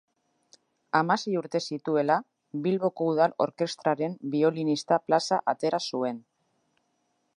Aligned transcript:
Hamasei 0.99 1.33
urte 1.41 1.61
zituela, 1.75 2.15
Bilboko 2.63 3.09
Udal 3.11 3.35
Orkestraren 3.47 4.17
biolinista 4.37 4.99
plaza 5.05 5.39
atera 5.55 5.83
zuen. 5.93 6.19